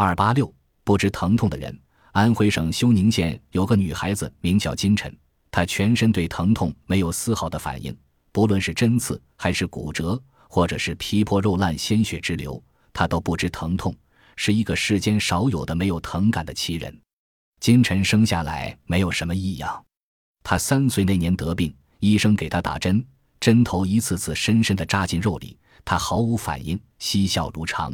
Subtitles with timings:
[0.00, 0.54] 二八六
[0.84, 1.76] 不知疼痛的人。
[2.12, 5.12] 安徽省休宁县有个女孩子名叫金晨，
[5.50, 7.96] 她全身对疼痛没有丝毫的反应，
[8.30, 13.92] 不论是针刺还是骨折，或者是皮破肉烂、鲜血直流，她都不知疼痛，
[14.36, 16.96] 是一个世间少有的没有疼感的奇人。
[17.58, 19.84] 金晨生下来没有什么异样，
[20.44, 23.04] 她三岁那年得病，医生给她打针，
[23.40, 27.92] 针头一次次深深地扎进肉里，她毫无反应，嬉笑如常。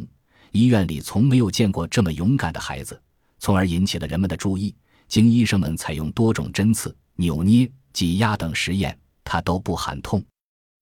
[0.51, 3.01] 医院里从没有见过这么勇敢的孩子。
[3.39, 4.75] 从而引起了人们的注意。
[5.07, 10.23] 经医生们采用多种针刺、扭捏、挤压等实验，他都不喊痛。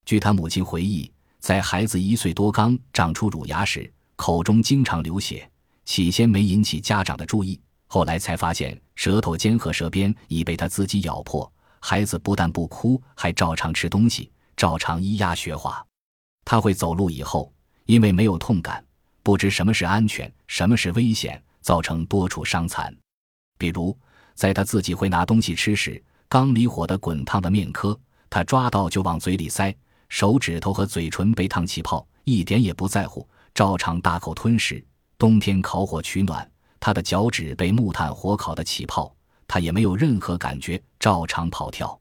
[0.06, 5.50] 据他母亲回忆，在孩子一岁多刚长出乳牙时，口中经常流血，
[5.84, 11.52] 起先没引起家长的注意，后来才发现舌头尖和舌边已被他自己咬破。
[11.82, 15.86] 孩子不但不哭，还照常吃东西，照常咿呀学话。
[16.46, 17.54] 他会走路以后，
[17.88, 18.84] 因为没有痛感，
[19.24, 21.42] 不知什么是安全，什么是危险。
[21.64, 22.94] 造成多处伤残，
[23.58, 23.98] 比如
[24.36, 27.98] 在他自己会拿东西吃时，刚离火的滚烫的面颗，
[28.30, 29.74] 他抓到就往嘴里塞，
[30.10, 34.86] 手指头和嘴唇被烫起泡，一点也不在乎，照常大口吞食。
[35.18, 36.46] 冬天烤火取暖，
[36.82, 39.16] 他的脚趾被木炭火烤的起泡，
[39.48, 41.98] 他也没有任何感觉，照常跑跳。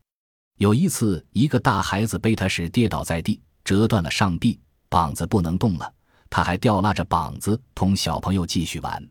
[0.58, 5.94] 有一次，一个大孩子背他时跌倒在地，折断了上臂，膀子不能动了，
[6.34, 9.06] 他还吊拉着膀子同小朋友继续玩。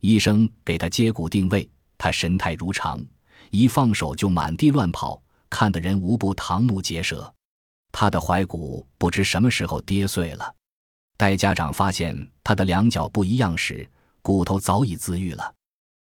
[0.00, 3.04] 医生给他接骨定位，他神态如常，
[3.50, 7.30] 一放手就满地乱跑，看得人无不瞠目结舌。
[7.92, 10.54] 他的踝骨不知什么时候跌碎了，
[11.18, 13.86] 待家长发现他的两脚不一样时，
[14.22, 15.53] 骨头早已自愈了。